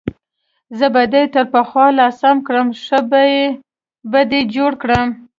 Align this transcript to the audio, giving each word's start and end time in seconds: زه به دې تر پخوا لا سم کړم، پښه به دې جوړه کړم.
زه 0.77 0.87
به 0.93 1.03
دې 1.13 1.23
تر 1.33 1.45
پخوا 1.53 1.85
لا 1.97 2.07
سم 2.21 2.37
کړم، 2.47 2.67
پښه 2.73 2.99
به 4.13 4.21
دې 4.31 4.41
جوړه 4.53 4.77
کړم. 4.81 5.09